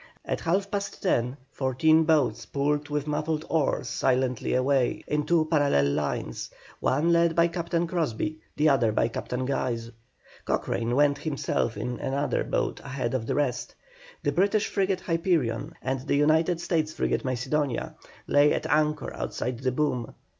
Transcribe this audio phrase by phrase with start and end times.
[0.25, 5.45] At half past ten the fourteen boats pulled with muffled oars silently away in two
[5.45, 9.91] parallel lines, one led by Captain Crosbie, the other by Captain Guise.
[10.43, 13.75] Cochrane went himself in another boat ahead of the rest.
[14.23, 17.93] The British frigate Hyperion, and the United States frigate Macedonia,
[18.25, 20.15] lay at anchor outside the boom.